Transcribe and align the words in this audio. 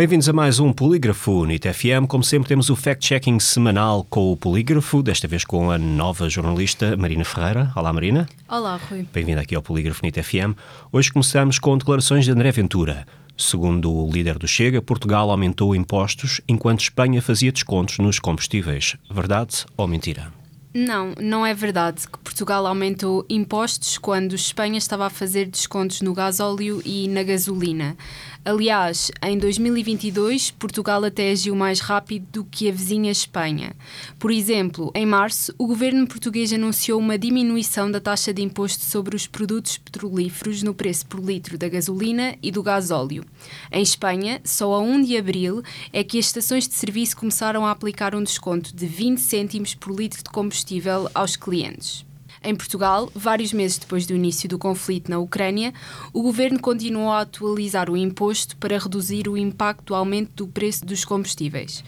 Bem-vindos 0.00 0.30
a 0.30 0.32
mais 0.32 0.58
um 0.58 0.72
Polígrafo 0.72 1.44
NIT 1.44 1.74
FM. 1.74 2.06
Como 2.08 2.24
sempre, 2.24 2.48
temos 2.48 2.70
o 2.70 2.74
fact-checking 2.74 3.38
semanal 3.38 4.02
com 4.08 4.32
o 4.32 4.36
Polígrafo, 4.36 5.02
desta 5.02 5.28
vez 5.28 5.44
com 5.44 5.70
a 5.70 5.76
nova 5.76 6.26
jornalista 6.26 6.96
Marina 6.96 7.22
Ferreira. 7.22 7.70
Olá, 7.76 7.92
Marina. 7.92 8.26
Olá, 8.48 8.80
Rui. 8.88 9.06
Bem-vinda 9.12 9.42
aqui 9.42 9.54
ao 9.54 9.60
Polígrafo 9.60 10.00
NIT 10.02 10.22
FM. 10.22 10.56
Hoje 10.90 11.12
começamos 11.12 11.58
com 11.58 11.76
declarações 11.76 12.24
de 12.24 12.30
André 12.30 12.50
Ventura. 12.50 13.06
Segundo 13.36 13.94
o 13.94 14.10
líder 14.10 14.38
do 14.38 14.48
Chega, 14.48 14.80
Portugal 14.80 15.30
aumentou 15.30 15.76
impostos 15.76 16.40
enquanto 16.48 16.80
Espanha 16.80 17.20
fazia 17.20 17.52
descontos 17.52 17.98
nos 17.98 18.18
combustíveis. 18.18 18.96
Verdade 19.10 19.66
ou 19.76 19.86
mentira? 19.86 20.32
Não, 20.72 21.12
não 21.20 21.44
é 21.44 21.52
verdade 21.52 22.08
que 22.08 22.18
Portugal 22.40 22.66
aumentou 22.66 23.26
impostos 23.28 23.98
quando 23.98 24.34
Espanha 24.34 24.78
estava 24.78 25.04
a 25.04 25.10
fazer 25.10 25.44
descontos 25.44 26.00
no 26.00 26.14
gasóleo 26.14 26.80
e 26.86 27.06
na 27.06 27.22
gasolina. 27.22 27.98
Aliás, 28.42 29.10
em 29.22 29.36
2022, 29.36 30.50
Portugal 30.52 31.04
até 31.04 31.32
agiu 31.32 31.54
mais 31.54 31.80
rápido 31.80 32.26
do 32.32 32.44
que 32.46 32.66
a 32.66 32.72
vizinha 32.72 33.12
Espanha. 33.12 33.76
Por 34.18 34.30
exemplo, 34.30 34.90
em 34.94 35.04
março, 35.04 35.54
o 35.58 35.66
governo 35.66 36.06
português 36.06 36.50
anunciou 36.50 36.98
uma 36.98 37.18
diminuição 37.18 37.90
da 37.90 38.00
taxa 38.00 38.32
de 38.32 38.40
imposto 38.40 38.86
sobre 38.86 39.14
os 39.14 39.26
produtos 39.26 39.76
petrolíferos 39.76 40.62
no 40.62 40.72
preço 40.72 41.04
por 41.08 41.20
litro 41.20 41.58
da 41.58 41.68
gasolina 41.68 42.38
e 42.42 42.50
do 42.50 42.62
gasóleo. 42.62 43.22
Em 43.70 43.82
Espanha, 43.82 44.40
só 44.44 44.72
a 44.72 44.80
1 44.80 45.02
de 45.02 45.18
abril 45.18 45.62
é 45.92 46.02
que 46.02 46.18
as 46.18 46.24
estações 46.24 46.66
de 46.66 46.72
serviço 46.72 47.18
começaram 47.18 47.66
a 47.66 47.70
aplicar 47.70 48.14
um 48.14 48.22
desconto 48.22 48.74
de 48.74 48.86
20 48.86 49.18
cêntimos 49.18 49.74
por 49.74 49.94
litro 49.94 50.22
de 50.24 50.30
combustível 50.30 51.06
aos 51.12 51.36
clientes. 51.36 52.08
Em 52.42 52.54
Portugal, 52.54 53.10
vários 53.14 53.52
meses 53.52 53.76
depois 53.76 54.06
do 54.06 54.14
início 54.14 54.48
do 54.48 54.58
conflito 54.58 55.10
na 55.10 55.18
Ucrânia, 55.18 55.74
o 56.10 56.22
governo 56.22 56.58
continuou 56.58 57.10
a 57.10 57.20
atualizar 57.20 57.90
o 57.90 57.96
imposto 57.96 58.56
para 58.56 58.78
reduzir 58.78 59.28
o 59.28 59.36
impacto 59.36 59.88
do 59.88 59.94
aumento 59.94 60.30
do 60.34 60.48
preço 60.48 60.86
dos 60.86 61.04
combustíveis. 61.04 61.84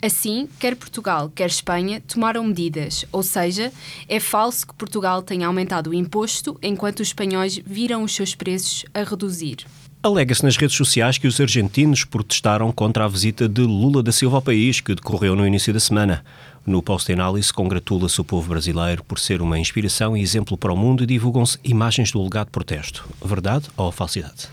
Assim, 0.00 0.48
quer 0.60 0.76
Portugal, 0.76 1.32
quer 1.34 1.48
Espanha 1.48 2.00
tomaram 2.00 2.44
medidas, 2.44 3.04
ou 3.10 3.22
seja, 3.22 3.72
é 4.06 4.20
falso 4.20 4.66
que 4.66 4.74
Portugal 4.74 5.22
tenha 5.22 5.48
aumentado 5.48 5.90
o 5.90 5.94
imposto 5.94 6.56
enquanto 6.62 7.00
os 7.00 7.08
espanhóis 7.08 7.56
viram 7.56 8.04
os 8.04 8.14
seus 8.14 8.34
preços 8.34 8.84
a 8.94 9.02
reduzir. 9.02 9.66
Alega-se 10.06 10.44
nas 10.44 10.56
redes 10.56 10.76
sociais 10.76 11.18
que 11.18 11.26
os 11.26 11.40
argentinos 11.40 12.04
protestaram 12.04 12.70
contra 12.70 13.04
a 13.04 13.08
visita 13.08 13.48
de 13.48 13.62
Lula 13.62 14.04
da 14.04 14.12
Silva 14.12 14.36
ao 14.36 14.42
país, 14.42 14.80
que 14.80 14.94
decorreu 14.94 15.34
no 15.34 15.44
início 15.44 15.72
da 15.72 15.80
semana. 15.80 16.24
No 16.64 16.80
post-análise, 16.80 17.52
congratula-se 17.52 18.20
o 18.20 18.24
povo 18.24 18.50
brasileiro 18.50 19.02
por 19.02 19.18
ser 19.18 19.42
uma 19.42 19.58
inspiração 19.58 20.16
e 20.16 20.22
exemplo 20.22 20.56
para 20.56 20.72
o 20.72 20.76
mundo 20.76 21.02
e 21.02 21.06
divulgam-se 21.06 21.58
imagens 21.64 22.12
do 22.12 22.22
legado 22.22 22.52
protesto. 22.52 23.04
Verdade 23.20 23.66
ou 23.76 23.90
falsidade? 23.90 24.46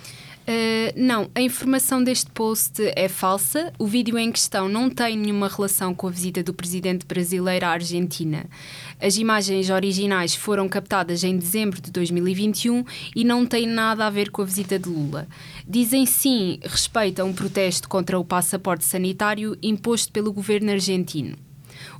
Uh, 0.43 0.91
não, 0.95 1.29
a 1.33 1.41
informação 1.41 2.03
deste 2.03 2.29
post 2.31 2.81
é 2.95 3.07
falsa. 3.07 3.71
O 3.79 3.87
vídeo 3.87 4.17
em 4.17 4.31
questão 4.31 4.67
não 4.67 4.89
tem 4.89 5.15
nenhuma 5.15 5.47
relação 5.47 5.95
com 5.95 6.07
a 6.07 6.11
visita 6.11 6.43
do 6.43 6.53
presidente 6.53 7.05
brasileiro 7.05 7.65
à 7.65 7.69
Argentina. 7.69 8.45
As 8.99 9.15
imagens 9.15 9.69
originais 9.69 10.35
foram 10.35 10.67
captadas 10.67 11.23
em 11.23 11.37
dezembro 11.37 11.81
de 11.81 11.89
2021 11.91 12.83
e 13.15 13.23
não 13.23 13.45
têm 13.45 13.65
nada 13.65 14.05
a 14.05 14.09
ver 14.09 14.31
com 14.31 14.41
a 14.41 14.45
visita 14.45 14.77
de 14.77 14.89
Lula. 14.89 15.27
Dizem 15.65 16.05
sim 16.05 16.59
respeito 16.61 17.21
a 17.21 17.25
um 17.25 17.33
protesto 17.33 17.87
contra 17.87 18.19
o 18.19 18.25
passaporte 18.25 18.83
sanitário 18.83 19.57
imposto 19.63 20.11
pelo 20.11 20.33
governo 20.33 20.71
argentino. 20.71 21.37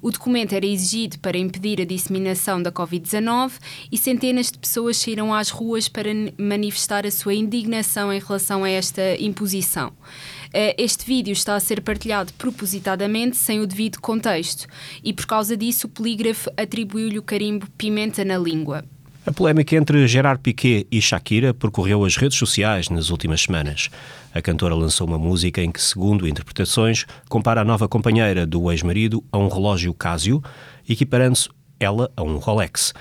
O 0.01 0.11
documento 0.11 0.53
era 0.53 0.65
exigido 0.65 1.19
para 1.19 1.37
impedir 1.37 1.81
a 1.81 1.85
disseminação 1.85 2.61
da 2.61 2.71
Covid-19 2.71 3.53
e 3.91 3.97
centenas 3.97 4.51
de 4.51 4.57
pessoas 4.57 4.97
saíram 4.97 5.33
às 5.33 5.49
ruas 5.49 5.87
para 5.87 6.09
manifestar 6.37 7.05
a 7.05 7.11
sua 7.11 7.33
indignação 7.33 8.11
em 8.11 8.19
relação 8.19 8.63
a 8.63 8.69
esta 8.69 9.15
imposição. 9.19 9.93
Eh, 10.53 10.75
este 10.77 11.05
vídeo 11.05 11.31
está 11.31 11.55
a 11.55 11.59
ser 11.59 11.81
partilhado 11.81 12.31
propositadamente 12.33 13.35
sem 13.35 13.59
o 13.59 13.67
devido 13.67 13.99
contexto 13.99 14.67
e, 15.03 15.11
por 15.11 15.25
causa 15.25 15.57
disso, 15.57 15.87
o 15.87 15.89
polígrafo 15.89 16.49
atribuiu-lhe 16.55 17.17
o 17.17 17.23
carimbo 17.23 17.67
pimenta 17.77 18.23
na 18.23 18.37
língua. 18.37 18.85
A 19.25 19.31
polémica 19.31 19.77
entre 19.77 20.05
Gerard 20.05 20.41
Piquet 20.41 20.85
e 20.91 21.01
Shakira 21.01 21.53
percorreu 21.53 22.03
as 22.03 22.17
redes 22.17 22.37
sociais 22.37 22.89
nas 22.89 23.09
últimas 23.09 23.43
semanas. 23.43 23.89
A 24.33 24.41
cantora 24.41 24.75
lançou 24.75 25.07
uma 25.07 25.17
música 25.17 25.61
em 25.61 25.71
que, 25.71 25.81
segundo 25.81 26.27
interpretações, 26.27 27.05
compara 27.29 27.61
a 27.61 27.63
nova 27.63 27.87
companheira 27.87 28.45
do 28.45 28.69
ex-marido 28.69 29.23
a 29.31 29.37
um 29.37 29.47
relógio 29.47 29.93
Casio, 29.93 30.43
equiparando-se 30.89 31.47
ela 31.79 32.11
a 32.17 32.21
um 32.21 32.35
Rolex. 32.35 32.93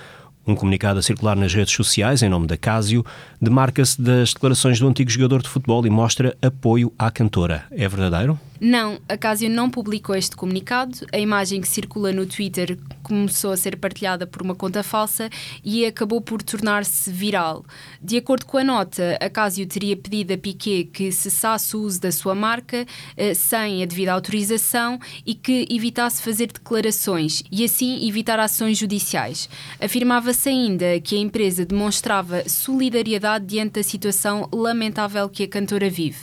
Um 0.47 0.55
comunicado 0.55 1.01
a 1.01 1.03
circular 1.03 1.35
nas 1.35 1.53
redes 1.53 1.75
sociais, 1.75 2.23
em 2.23 2.29
nome 2.29 2.47
da 2.47 2.57
Casio, 2.57 3.05
demarca-se 3.41 4.01
das 4.01 4.33
declarações 4.33 4.79
do 4.79 4.87
antigo 4.87 5.11
jogador 5.11 5.43
de 5.43 5.49
futebol 5.49 5.85
e 5.85 5.91
mostra 5.91 6.37
apoio 6.41 6.93
à 6.97 7.11
cantora. 7.11 7.65
É 7.73 7.89
verdadeiro? 7.89 8.39
Não, 8.65 9.01
a 9.09 9.17
Casio 9.17 9.51
não 9.51 9.69
publicou 9.69 10.15
este 10.15 10.37
comunicado. 10.37 11.05
A 11.13 11.19
imagem 11.19 11.61
que 11.61 11.67
circula 11.67 12.13
no 12.13 12.25
Twitter 12.25 12.79
começou 13.03 13.51
a 13.51 13.57
ser 13.57 13.77
partilhada 13.77 14.25
por 14.25 14.41
uma 14.41 14.55
conta 14.55 14.85
falsa 14.85 15.29
e 15.65 15.85
acabou 15.85 16.21
por 16.21 16.41
tornar-se 16.45 17.11
viral. 17.11 17.65
De 18.01 18.17
acordo 18.17 18.47
com 18.47 18.59
a 18.59 18.63
nota, 18.63 19.19
a 19.21 19.29
Casio 19.29 19.67
teria 19.67 19.97
pedido 19.97 20.33
a 20.35 20.39
Piquet 20.39 20.85
que 20.85 21.11
cessasse 21.11 21.77
o 21.77 21.81
uso 21.81 22.01
da 22.01 22.13
sua 22.13 22.37
marca 22.37 22.87
eh, 23.17 23.35
sem 23.35 23.83
a 23.83 23.87
devida 23.87 24.13
autorização 24.13 24.97
e 25.27 25.35
que 25.35 25.67
evitasse 25.69 26.23
fazer 26.23 26.47
declarações 26.47 27.43
e 27.51 27.65
assim 27.65 28.07
evitar 28.09 28.39
ações 28.39 28.79
judiciais. 28.79 29.49
Afirmava-se 29.81 30.49
ainda 30.49 31.01
que 31.01 31.17
a 31.17 31.19
empresa 31.19 31.67
demonstrava 31.67 32.49
solidariedade 32.49 33.45
diante 33.45 33.73
da 33.73 33.83
situação 33.83 34.49
lamentável 34.53 35.29
que 35.29 35.43
a 35.43 35.49
cantora 35.49 35.91
vive. 35.91 36.21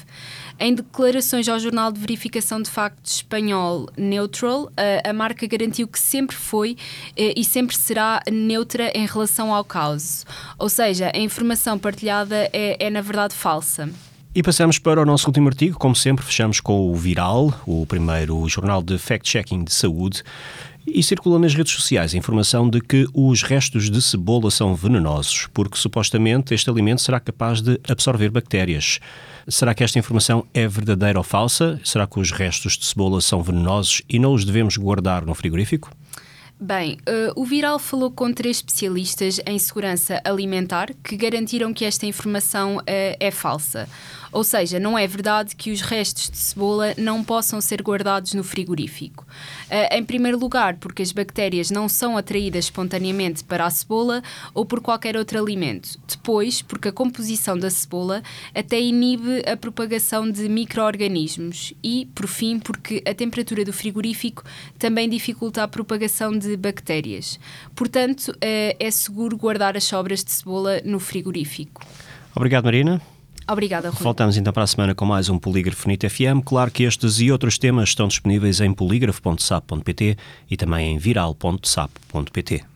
Em 0.61 0.75
declarações 0.75 1.47
ao 1.47 1.57
Jornal 1.57 1.89
de 1.89 2.01
Verificação 2.01 2.61
de 2.61 2.69
Factos 2.69 3.15
espanhol 3.15 3.87
Neutral, 3.95 4.69
a, 5.05 5.13
marca 5.13 5.47
garantiu 5.47 5.87
que 5.87 5.97
sempre 5.97 6.35
foi 6.35 6.75
eh, 7.15 7.33
e 7.37 7.45
sempre 7.45 7.77
será 7.77 8.21
neutra 8.29 8.91
em 8.93 9.05
relação 9.05 9.53
ao 9.53 9.63
caos. 9.63 10.25
Ou 10.57 10.67
seja, 10.67 11.11
a 11.15 11.17
informação 11.17 11.79
partilhada 11.79 12.49
é, 12.51 12.75
é 12.77 12.89
na 12.89 12.99
verdade 12.99 13.33
falsa. 13.33 13.89
E 14.35 14.43
passamos 14.43 14.77
para 14.77 15.01
o 15.01 15.05
nosso 15.05 15.27
último 15.27 15.47
artigo. 15.47 15.79
Como 15.79 15.95
sempre, 15.95 16.25
fechamos 16.25 16.59
com 16.59 16.91
o 16.91 16.95
Viral, 16.95 17.53
o 17.65 17.85
primeiro 17.85 18.47
jornal 18.49 18.83
de 18.83 18.97
fact-checking 18.97 19.63
de 19.63 19.73
saúde. 19.73 20.23
E 20.91 21.03
circula 21.03 21.37
nas 21.37 21.53
redes 21.53 21.73
sociais 21.73 22.13
a 22.13 22.17
informação 22.17 22.69
de 22.69 22.81
que 22.81 23.05
os 23.13 23.43
restos 23.43 23.89
de 23.89 24.01
cebola 24.01 24.49
são 24.49 24.75
venenosos, 24.75 25.47
porque 25.53 25.77
supostamente 25.77 26.53
este 26.53 26.69
alimento 26.69 27.01
será 27.01 27.19
capaz 27.19 27.61
de 27.61 27.79
absorver 27.87 28.29
bactérias. 28.29 28.99
Será 29.47 29.73
que 29.73 29.83
esta 29.83 29.99
informação 29.99 30.45
é 30.53 30.67
verdadeira 30.67 31.19
ou 31.19 31.23
falsa? 31.23 31.79
Será 31.83 32.07
que 32.07 32.19
os 32.19 32.31
restos 32.31 32.77
de 32.77 32.85
cebola 32.85 33.21
são 33.21 33.41
venenosos 33.43 34.01
e 34.09 34.17
não 34.19 34.33
os 34.33 34.43
devemos 34.43 34.77
guardar 34.77 35.25
no 35.25 35.35
frigorífico? 35.35 35.91
Bem, 36.61 36.97
uh, 37.07 37.41
o 37.41 37.45
Viral 37.45 37.79
falou 37.79 38.11
com 38.11 38.33
três 38.33 38.57
especialistas 38.57 39.39
em 39.45 39.57
segurança 39.57 40.21
alimentar 40.25 40.89
que 41.01 41.15
garantiram 41.15 41.73
que 41.73 41.85
esta 41.85 42.05
informação 42.05 42.79
uh, 42.79 42.83
é 42.85 43.31
falsa. 43.31 43.87
Ou 44.29 44.43
seja, 44.43 44.77
não 44.77 44.97
é 44.97 45.07
verdade 45.07 45.55
que 45.55 45.71
os 45.71 45.79
restos 45.79 46.29
de 46.29 46.37
cebola 46.37 46.93
não 46.97 47.23
possam 47.23 47.61
ser 47.61 47.81
guardados 47.81 48.33
no 48.33 48.43
frigorífico. 48.43 49.25
Uh, 49.69 49.95
em 49.95 50.03
primeiro 50.03 50.37
lugar, 50.37 50.77
porque 50.77 51.01
as 51.01 51.11
bactérias 51.11 51.71
não 51.71 51.87
são 51.87 52.17
atraídas 52.17 52.65
espontaneamente 52.65 53.43
para 53.43 53.65
a 53.65 53.69
cebola 53.69 54.21
ou 54.53 54.65
por 54.65 54.81
qualquer 54.81 55.15
outro 55.15 55.39
alimento. 55.39 55.99
Depois, 56.07 56.61
porque 56.61 56.89
a 56.89 56.91
composição 56.91 57.57
da 57.57 57.69
cebola 57.69 58.21
até 58.53 58.79
inibe 58.79 59.43
a 59.47 59.55
propagação 59.55 60.29
de 60.29 60.47
micro-organismos. 60.49 61.73
E, 61.83 62.07
por 62.15 62.27
fim, 62.27 62.59
porque 62.59 63.03
a 63.05 63.13
temperatura 63.13 63.63
do 63.63 63.73
frigorífico 63.73 64.43
também 64.77 65.09
dificulta 65.09 65.63
a 65.63 65.67
propagação 65.67 66.37
de 66.37 66.55
bactérias. 66.57 67.39
Portanto, 67.75 68.29
uh, 68.29 68.75
é 68.79 68.91
seguro 68.91 69.37
guardar 69.37 69.77
as 69.77 69.83
sobras 69.83 70.23
de 70.23 70.31
cebola 70.31 70.81
no 70.83 70.99
frigorífico. 70.99 71.81
Obrigado, 72.35 72.65
Marina. 72.65 73.01
Obrigada, 73.49 73.89
Rui. 73.89 74.03
Voltamos 74.03 74.37
então 74.37 74.53
para 74.53 74.63
a 74.63 74.67
semana 74.67 74.93
com 74.93 75.05
mais 75.05 75.27
um 75.27 75.39
Polígrafo 75.39 75.87
NIT 75.87 76.07
FM. 76.07 76.43
Claro 76.45 76.69
que 76.69 76.83
estes 76.83 77.19
e 77.19 77.31
outros 77.31 77.57
temas 77.57 77.89
estão 77.89 78.07
disponíveis 78.07 78.61
em 78.61 78.73
polígrafo.sap.pt 78.73 80.17
e 80.49 80.55
também 80.57 80.93
em 80.93 80.97
viral.sap.pt. 80.97 82.69